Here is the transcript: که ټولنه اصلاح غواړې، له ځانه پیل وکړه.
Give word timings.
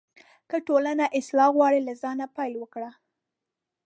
که 0.49 0.57
ټولنه 0.67 1.05
اصلاح 1.19 1.49
غواړې، 1.55 1.79
له 1.87 1.93
ځانه 2.01 2.25
پیل 2.35 2.53
وکړه. 2.59 2.91